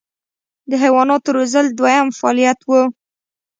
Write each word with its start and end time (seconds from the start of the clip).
د 0.69 0.71
حیواناتو 0.83 1.29
روزل 1.37 1.65
دویم 1.79 2.07
فعالیت 2.19 2.59
و. 2.65 2.69